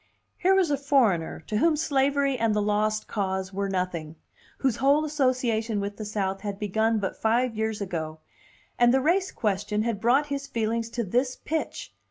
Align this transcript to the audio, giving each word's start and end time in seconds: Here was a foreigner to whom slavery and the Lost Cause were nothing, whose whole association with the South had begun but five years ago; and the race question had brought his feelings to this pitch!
Here 0.39 0.55
was 0.55 0.71
a 0.71 0.77
foreigner 0.79 1.41
to 1.45 1.57
whom 1.57 1.75
slavery 1.75 2.35
and 2.35 2.55
the 2.55 2.61
Lost 2.63 3.07
Cause 3.07 3.53
were 3.53 3.69
nothing, 3.69 4.15
whose 4.57 4.77
whole 4.77 5.05
association 5.05 5.79
with 5.79 5.97
the 5.97 6.05
South 6.05 6.41
had 6.41 6.57
begun 6.57 6.97
but 6.97 7.21
five 7.21 7.55
years 7.55 7.81
ago; 7.81 8.17
and 8.79 8.91
the 8.91 8.99
race 8.99 9.31
question 9.31 9.83
had 9.83 10.01
brought 10.01 10.25
his 10.25 10.47
feelings 10.47 10.89
to 10.89 11.03
this 11.03 11.35
pitch! 11.35 11.93